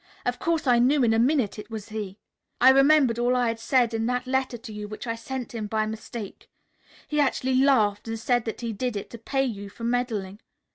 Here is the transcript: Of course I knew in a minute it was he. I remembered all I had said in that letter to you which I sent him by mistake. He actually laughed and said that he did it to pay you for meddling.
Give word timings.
Of 0.25 0.39
course 0.39 0.65
I 0.65 0.79
knew 0.79 1.03
in 1.03 1.13
a 1.13 1.19
minute 1.19 1.59
it 1.59 1.69
was 1.69 1.89
he. 1.89 2.17
I 2.59 2.69
remembered 2.69 3.19
all 3.19 3.35
I 3.35 3.49
had 3.49 3.59
said 3.59 3.93
in 3.93 4.07
that 4.07 4.25
letter 4.25 4.57
to 4.57 4.73
you 4.73 4.87
which 4.87 5.05
I 5.05 5.13
sent 5.13 5.53
him 5.53 5.67
by 5.67 5.85
mistake. 5.85 6.49
He 7.07 7.19
actually 7.19 7.53
laughed 7.57 8.07
and 8.07 8.17
said 8.19 8.45
that 8.45 8.61
he 8.61 8.73
did 8.73 8.95
it 8.95 9.11
to 9.11 9.19
pay 9.19 9.45
you 9.45 9.69
for 9.69 9.83
meddling. 9.83 10.39